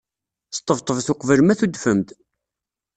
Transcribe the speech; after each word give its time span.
Sṭebṭbet 0.57 1.07
uqbel 1.13 1.39
ma 1.43 1.59
tudfem-d. 1.59 2.09